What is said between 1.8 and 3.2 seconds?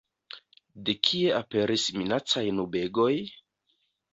minacaj nubegoj?